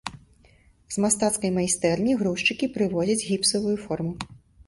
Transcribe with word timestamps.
З 0.93 1.01
мастацкай 1.03 1.51
майстэрні 1.57 2.15
грузчыкі 2.21 2.71
прывозяць 2.77 3.25
гіпсавую 3.29 3.77
форму. 3.85 4.13